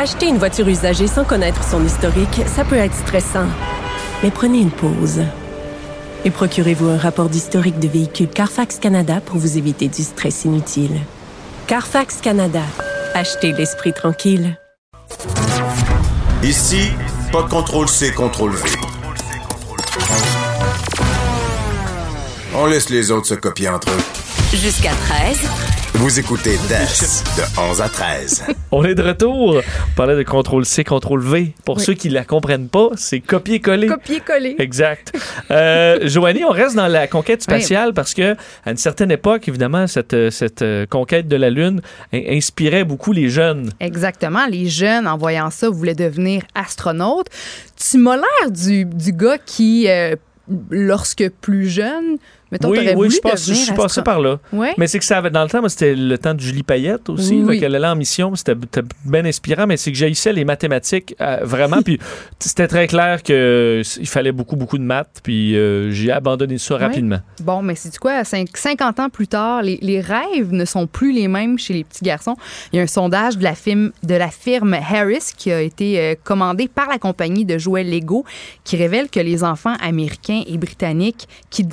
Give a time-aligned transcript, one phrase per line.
[0.00, 3.48] Acheter une voiture usagée sans connaître son historique, ça peut être stressant.
[4.22, 5.22] Mais prenez une pause.
[6.24, 11.00] Et procurez-vous un rapport d'historique de véhicule Carfax Canada pour vous éviter du stress inutile.
[11.66, 12.62] Carfax Canada.
[13.12, 14.56] Achetez l'esprit tranquille.
[16.44, 16.92] Ici,
[17.32, 18.70] pas de contrôle C, contrôle V.
[22.54, 24.56] On laisse les autres se copier entre eux.
[24.56, 25.67] Jusqu'à 13.
[25.94, 28.44] Vous écoutez DES de 11 à 13.
[28.70, 29.56] On est de retour.
[29.56, 31.54] On parlait de contrôle C, contrôle V.
[31.64, 33.88] Pour ceux qui la comprennent pas, c'est copier-coller.
[33.88, 34.56] Copier-coller.
[34.58, 35.12] Exact.
[35.50, 39.86] Euh, Joanie, on reste dans la conquête spatiale parce que à une certaine époque, évidemment,
[39.88, 41.80] cette, cette euh, conquête de la Lune
[42.12, 43.70] in- inspirait beaucoup les jeunes.
[43.80, 44.46] Exactement.
[44.46, 47.26] Les jeunes, en voyant ça, voulaient devenir astronautes.
[47.76, 50.14] Tu m'as l'air du, du gars qui, euh,
[50.70, 52.18] lorsque plus jeune,
[52.50, 54.38] mettons, oui, oui, je, suis passé par là.
[54.52, 54.74] Ouais.
[54.78, 57.42] Mais c'est que ça avait, dans le temps, c'était le temps de Julie Payette aussi.
[57.42, 57.60] Oui.
[57.60, 58.54] Qu'elle allait en mission, c'était
[59.04, 61.82] bien inspirant, mais c'est que j'haïssais les mathématiques euh, vraiment.
[61.84, 61.98] puis
[62.38, 67.20] c'était très clair qu'il fallait beaucoup, beaucoup de maths, puis euh, j'ai abandonné ça rapidement.
[67.42, 68.24] Bon, mais c'est quoi?
[68.24, 71.84] Cinq- 50 ans plus tard, les, les rêves ne sont plus les mêmes chez les
[71.84, 72.36] petits garçons?
[72.72, 76.00] Il y a un sondage de la firme, de la firme Harris qui a été
[76.00, 78.24] euh, commandé par la compagnie de jouets Lego
[78.64, 81.66] qui révèle que les enfants américains et britanniques qui,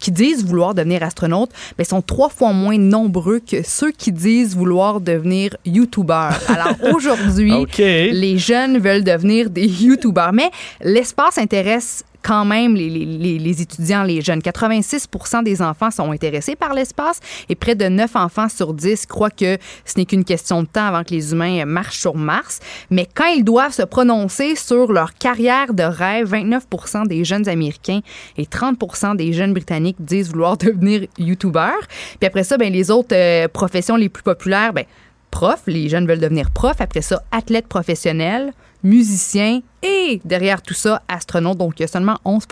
[0.00, 4.56] qui disent vouloir devenir astronautes ben, sont trois fois moins nombreux que ceux qui disent
[4.56, 6.38] vouloir devenir YouTubeurs.
[6.48, 10.32] Alors aujourd'hui, les jeunes veulent devenir des YouTubers.
[10.32, 14.42] Mais l'espace intéresse quand même les, les- les- étudiants, les jeunes.
[14.42, 15.08] 86
[15.44, 19.58] des enfants sont intéressés par l'espace et près de 9 enfants sur 10 croient que
[19.84, 22.60] ce n'est qu'une question de temps avant que les humains marchent sur Mars.
[22.90, 28.00] Mais quand ils doivent se prononcer sur leur carrière de rêve, 29% des jeunes Américains
[28.36, 31.86] et 30% des jeunes Britanniques disent vouloir devenir YouTubeurs.
[32.18, 34.84] Puis après ça, ben, les autres euh, professions les plus populaires, ben,
[35.30, 36.76] prof, les jeunes veulent devenir prof.
[36.80, 41.58] Après ça, athlète professionnel, musicien et derrière tout ça, astronaute.
[41.58, 42.44] Donc, il y a seulement 11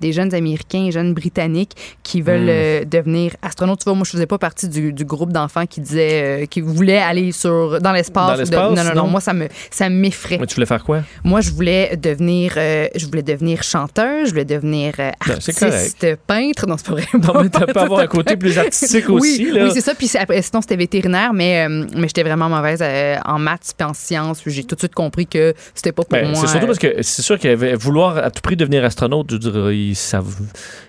[0.00, 3.80] des jeunes Américains et jeunes Britanniques qui veulent euh, devenir astronautes.
[3.80, 6.60] Tu vois, moi, je faisais pas partie du, du groupe d'enfants qui disait, euh, qui
[6.60, 8.48] voulaient aller sur, dans l'espace.
[8.48, 9.06] De- Non, non, non, non?
[9.08, 10.38] Moi, ça me, ça m'effraie.
[10.38, 11.02] Mais tu voulais faire quoi?
[11.24, 16.06] Moi, je voulais devenir, euh, je voulais devenir chanteur, je voulais devenir euh, Ben, artiste,
[16.26, 16.66] peintre.
[16.66, 17.06] Non, c'est pas vrai.
[17.14, 19.64] Non, mais t'as pas avoir un côté plus artistique aussi, Oui, là.
[19.64, 19.94] oui c'est ça.
[19.94, 22.82] Puis sinon, c'était vétérinaire, mais, euh, mais j'étais vraiment mauvaise
[23.24, 24.42] en maths puis en sciences.
[24.46, 26.46] J'ai tout de suite compris que c'était pas pour Ben, moi.
[26.52, 29.94] Surtout parce que c'est sûr qu'il avait vouloir à tout prix devenir astronaute, je il,
[29.96, 30.22] ça,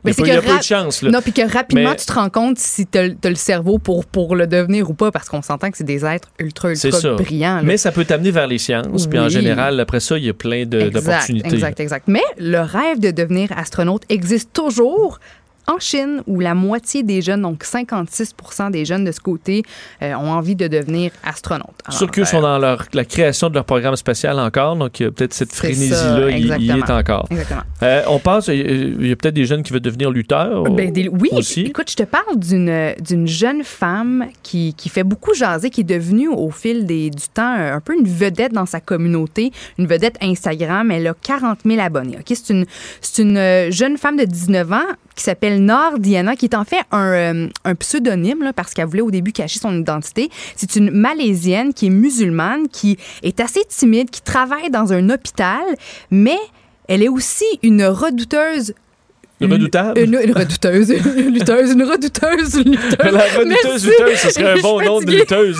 [0.05, 1.01] il y a, il y peu de chance.
[1.01, 1.11] Là.
[1.11, 4.05] Non, puis que rapidement, Mais- tu te rends compte si tu as, le cerveau pour,
[4.05, 7.55] pour le devenir ou pas, parce qu'on s'entend que c'est des êtres ultra, ultra brillants.
[7.57, 7.63] là.
[7.63, 9.07] Mais ça peut t'amener vers les sciences.
[9.07, 9.29] Puis en Oui.
[9.31, 11.53] général, après ça, il y a plein de- Exact, d'opportunités.
[11.53, 12.07] exact, exact.
[12.07, 15.19] Mais le rêve de devenir astronaute existe toujours.
[15.67, 19.63] En Chine, où la moitié des jeunes, donc 56% des jeunes de ce côté,
[20.01, 21.69] euh, ont envie de devenir astronautes.
[21.89, 25.33] Sûr qu'eux euh, sont dans leur, la création de leur programme spatial encore, donc peut-être
[25.33, 27.27] cette frénésie-là, il, il y est encore.
[27.31, 27.61] Exactement.
[27.81, 30.63] Euh, on passe, il y a- peut-être des jeunes qui veulent devenir lutteurs.
[30.63, 31.61] Ben, des- oui, aussi.
[31.61, 36.27] écoute, je te parle d'une jeune femme qui, qui fait beaucoup jaser, qui est devenue
[36.27, 40.91] au fil des, du temps un peu une vedette dans sa communauté, une vedette Instagram.
[40.91, 42.17] Elle a 40 000 abonnés.
[42.19, 42.65] Ok, C'est une,
[43.19, 44.81] une euh, jeune femme de 19 ans
[45.15, 49.11] qui s'appelle Nord Diana, qui est en fait un, euh, pseudonyme parce qu'elle voulait au
[49.11, 50.29] début cacher son identité.
[50.55, 55.63] C'est une Malaisienne qui est musulmane, qui est assez timide, qui travaille dans un hôpital,
[56.11, 56.37] mais
[56.87, 58.73] elle est aussi une redouteuse
[59.51, 59.99] Redoutable?
[59.99, 60.89] une, une redouteuse.
[61.17, 61.71] Une lutteuse.
[61.71, 62.55] Une redouteuse.
[62.65, 62.97] Lutteuse.
[62.99, 63.85] La redouteuse Merci.
[63.87, 65.57] lutteuse, ce serait un Je bon nom de lutteuse.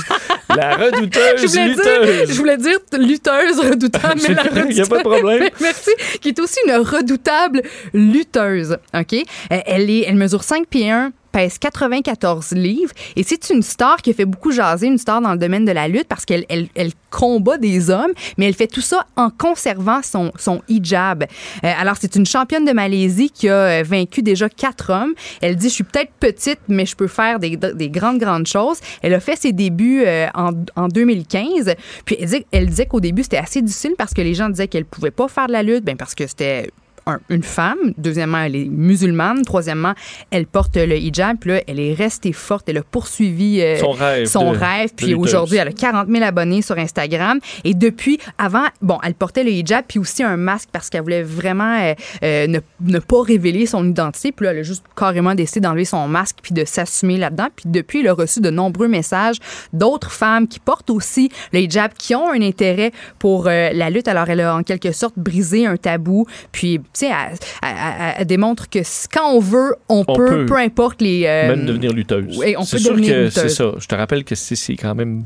[0.55, 2.29] La Je redouteuse voulais, dire, lutteuse.
[2.29, 5.49] je voulais dire lutteuse redoutable, mais la Il y a pas de redouteuse- problème.
[5.61, 5.91] Merci.
[6.21, 7.61] Qui est aussi une redoutable
[7.93, 8.77] lutteuse.
[8.93, 9.13] OK?
[9.13, 13.97] Euh, Elle, est, elle mesure 5 pieds 1 pèse 94 livres et c'est une star
[13.97, 16.45] qui a fait beaucoup jaser, une star dans le domaine de la lutte parce qu'elle
[16.47, 16.67] elle,
[17.09, 21.23] combat des hommes, mais elle fait tout ça en conservant son, son hijab.
[21.63, 25.13] Euh, alors, c'est une championne de Malaisie qui a euh, vaincu déjà quatre hommes.
[25.41, 28.77] Elle dit, je suis peut-être petite, mais je peux faire des, des grandes, grandes choses.
[29.03, 31.75] Elle a fait ses débuts euh, en, en 2015.
[32.05, 34.67] Puis, elle, dit- elle disait qu'au début, c'était assez difficile parce que les gens disaient
[34.67, 36.71] qu'elle pouvait pas faire de la lutte, ben parce que c'était
[37.05, 37.77] un, une femme.
[37.97, 39.43] Deuxièmement, elle est musulmane.
[39.43, 39.93] Troisièmement,
[40.31, 41.37] elle porte le hijab.
[41.39, 42.69] Puis là, elle est restée forte.
[42.69, 44.89] Elle a poursuivi euh, Son rêve son de- rêve.
[44.91, 47.39] de Puis aujourd'hui, elle a 40 000 abonnés sur Instagram.
[47.63, 51.23] Et depuis, avant, bon, elle portait le hijab puis aussi un masque parce qu'elle voulait
[51.23, 54.31] vraiment euh, euh, ne, ne pas révéler son identité.
[54.31, 57.47] Puis là, elle a juste carrément décidé d'enlever son masque puis de s'assumer là-dedans.
[57.55, 59.37] Puis depuis, elle a reçu de nombreux messages
[59.73, 64.07] d'autres femmes qui portent aussi le hijab, qui ont un intérêt pour la lutte.
[64.07, 66.25] Alors, elle a en quelque sorte brisé un tabou.
[66.51, 67.69] Puis, sais, elle, elle-
[67.99, 68.79] elle- elle démontre que
[69.11, 70.45] quand on veut, on, On peut, peut.
[70.45, 71.25] peu importe les...
[71.25, 72.37] euh, Même devenir lutteuse.
[72.37, 73.33] oui, on c'est peut sûr devenir que lutteuse.
[73.43, 73.71] c'est ça.
[73.77, 75.25] Je te rappelle que c'est quand même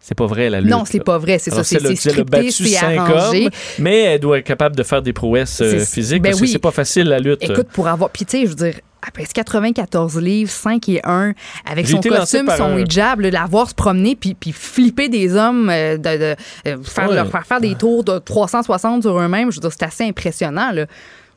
[0.00, 0.70] C'est pas vrai, la lutte.
[0.70, 1.64] Non, c'est pas vrai, c'est ça.
[1.64, 3.44] C'est scripté, c'est arrangé.
[3.46, 6.46] hommes, mais elle doit être capable de faire des prouesses euh, physiques ben parce oui.
[6.48, 7.42] que c'est pas facile, la lutte.
[7.42, 8.10] Écoute, pour avoir.
[8.10, 8.74] Puis, tu sais, je veux dire.
[9.06, 11.32] Après 94 livres, 5 et 1,
[11.70, 15.34] avec son costume, son un- hijab, là, la voir se promener puis, puis flipper des
[15.36, 16.36] hommes, euh, de, de-
[16.68, 17.14] euh, faire, Ouais.
[17.14, 20.70] leur faire faire des tours de 360 sur eux-mêmes, je veux dire, c'est assez impressionnant.
[20.72, 20.86] Là.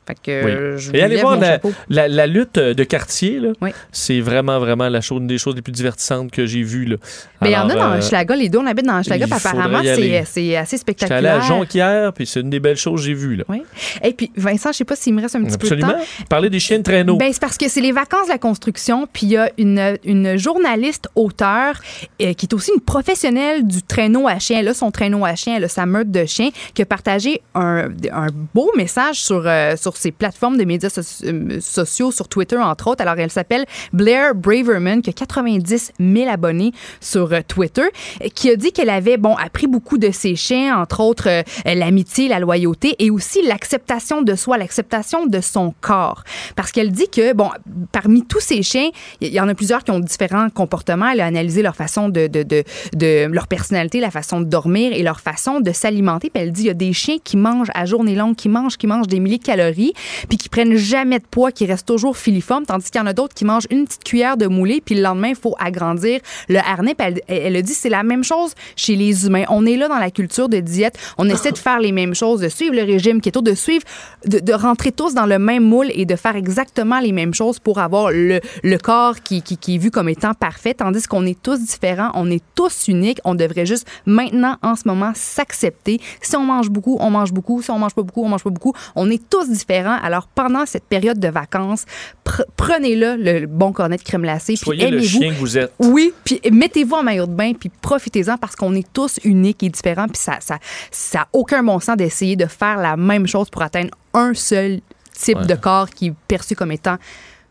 [0.08, 0.50] Fait que Oui.
[0.50, 1.60] euh, je Et allez voir la,
[1.90, 3.70] la- la lutte euh, de quartier, là, Oui.
[3.92, 6.86] c'est vraiment, vraiment la chose, une des choses les plus divertissantes que j'ai vues.
[6.86, 6.96] là.
[7.42, 9.80] Mais il y en a dans euh, Hochelaga, les deux, on habite dans puis apparemment,
[9.80, 11.42] y c'est assez J'étais allé à spectaculaire.
[11.42, 13.36] Jonquière, puis c'est une des belles choses que j'ai vues.
[13.36, 13.44] Là.
[13.48, 13.62] Oui.
[14.02, 15.92] Et puis, Vincent, je sais pas s'il me reste un petit peu de Absolument.
[16.00, 16.24] temps.
[16.28, 17.16] Parler des chiens de traîneau.
[17.16, 19.96] Ben, c'est parce que c'est les vacances de la construction, puis il y a une,
[20.04, 21.74] une journaliste auteur
[22.22, 24.58] euh, qui est aussi une professionnelle du traîneau à chien.
[24.60, 27.42] Elle a son traîneau à chien, elle a sa meute de chiens, qui a partagé
[27.54, 32.56] un, un beau message sur, euh, sur ses plateformes de médias euh, sociaux, sur Twitter,
[32.56, 33.02] entre autres.
[33.02, 37.86] Alors, elle s'appelle Blair Braverman, qui a 90 000 abonnés sur euh, Twitter,
[38.34, 42.28] qui a dit qu'elle avait, bon, appris beaucoup de ses chiens, entre autres euh, l'amitié,
[42.28, 46.24] la loyauté et aussi l'acceptation de soi, l'acceptation de son corps.
[46.56, 47.50] Parce qu'elle dit que, bon,
[47.92, 48.88] parmi tous ces chiens,
[49.20, 51.08] il y en a plusieurs qui ont différents comportements.
[51.10, 52.64] Elle a analysé leur façon de, de, de,
[52.94, 56.30] de- leur personnalité, la façon de dormir et leur façon de s'alimenter.
[56.30, 58.76] Puis elle dit, il y a des chiens qui mangent à journée longue, qui mangent,
[58.76, 59.87] qui mangent des milliers de calories,
[60.28, 63.12] puis qui prennent jamais de poids, qui restent toujours filiformes, tandis qu'il y en a
[63.12, 66.58] d'autres qui mangent une petite cuillère de moulée, puis le lendemain, il faut agrandir le
[66.58, 66.94] harnais.
[66.94, 69.44] Puis elle, elle a dit, c'est la même chose chez les humains.
[69.48, 70.98] On est là dans la culture de diète.
[71.18, 73.84] On essaie de faire les mêmes choses, de suivre le régime keto, de suivre,
[74.26, 77.58] de, de rentrer tous dans le même moule et de faire exactement les mêmes choses
[77.58, 81.26] pour avoir le, le corps qui, qui, qui est vu comme étant parfait, tandis qu'on
[81.26, 83.20] est tous différents, on est tous uniques.
[83.24, 86.00] On devrait juste maintenant, en ce moment, s'accepter.
[86.20, 87.62] Si on mange beaucoup, on mange beaucoup.
[87.62, 88.72] Si on mange pas beaucoup, on mange pas beaucoup.
[88.96, 89.77] On est tous différents.
[89.86, 91.84] Alors, pendant cette période de vacances,
[92.24, 95.04] pre- prenez-le, le, bon cornet de crème glacée, puis le aimez-vous.
[95.20, 95.72] chien que vous êtes.
[95.78, 99.68] Oui, puis mettez-vous en maillot de bain, puis profitez-en parce qu'on est tous uniques et
[99.68, 100.58] différents, puis ça, ça,
[100.90, 104.80] ça a aucun bon sens d'essayer de faire la même chose pour atteindre un seul
[105.12, 105.46] type Ouais.
[105.46, 106.96] de corps qui est perçu comme étant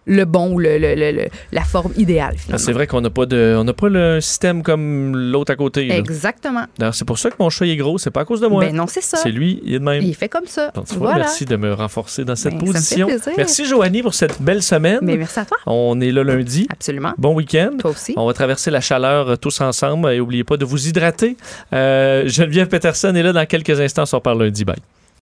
[0.07, 2.35] le bon ou le, le- le- la forme idéale.
[2.51, 2.57] Ah.
[2.57, 5.85] C'est vrai qu'on n'a pas de, on n'a pas le système comme l'autre à côté.
[5.85, 5.97] là.
[5.97, 6.65] Exactement.
[6.77, 7.97] D'ailleurs, c'est pour ça que mon chat est gros.
[7.97, 8.63] C'est pas à cause de moi.
[8.65, 9.17] Ben non, c'est ça.
[9.17, 10.01] c'est lui, il est de même.
[10.01, 10.71] Il fait comme ça.
[10.97, 11.19] Voilà.
[11.19, 13.07] merci de me renforcer dans cette Ben, ça me fait position.
[13.37, 14.99] Merci, Joanie, pour cette belle semaine.
[15.01, 15.57] Mais merci à toi.
[15.65, 16.67] On est là lundi.
[16.71, 17.13] Absolument.
[17.17, 17.71] Bon week-end.
[17.79, 18.13] Toi aussi.
[18.17, 21.35] On va traverser la chaleur euh, tous ensemble et n'oubliez pas de vous hydrater.
[21.73, 24.03] Euh, Geneviève Peterson est là dans quelques instants.
[24.03, 24.63] On se reparle lundi.
[24.65, 24.77] Bye.